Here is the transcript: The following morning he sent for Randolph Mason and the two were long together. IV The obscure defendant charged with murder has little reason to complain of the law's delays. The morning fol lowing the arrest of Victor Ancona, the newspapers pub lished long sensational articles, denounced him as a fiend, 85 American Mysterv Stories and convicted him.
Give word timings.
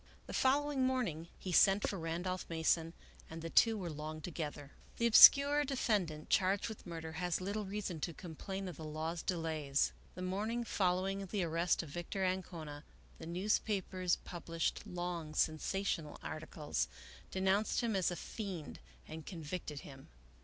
The 0.25 0.33
following 0.33 0.83
morning 0.87 1.27
he 1.37 1.51
sent 1.51 1.87
for 1.87 1.99
Randolph 1.99 2.47
Mason 2.49 2.93
and 3.29 3.43
the 3.43 3.51
two 3.51 3.77
were 3.77 3.91
long 3.91 4.19
together. 4.19 4.63
IV 4.63 4.71
The 4.97 5.05
obscure 5.05 5.63
defendant 5.63 6.31
charged 6.31 6.69
with 6.69 6.87
murder 6.87 7.11
has 7.21 7.39
little 7.39 7.65
reason 7.65 7.99
to 7.99 8.11
complain 8.11 8.67
of 8.67 8.77
the 8.77 8.83
law's 8.83 9.21
delays. 9.21 9.93
The 10.15 10.23
morning 10.23 10.63
fol 10.63 10.95
lowing 10.95 11.27
the 11.27 11.43
arrest 11.43 11.83
of 11.83 11.89
Victor 11.89 12.23
Ancona, 12.25 12.83
the 13.19 13.27
newspapers 13.27 14.15
pub 14.25 14.47
lished 14.47 14.79
long 14.87 15.35
sensational 15.35 16.17
articles, 16.23 16.87
denounced 17.29 17.81
him 17.81 17.95
as 17.95 18.09
a 18.09 18.15
fiend, 18.15 18.79
85 18.81 18.81
American 18.81 18.83
Mysterv 18.83 18.97
Stories 18.97 19.13
and 19.17 19.25
convicted 19.27 19.79
him. 19.81 20.07